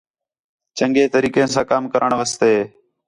[0.77, 2.53] چَنڳے طریقے ساں کَم کرݨ واسطے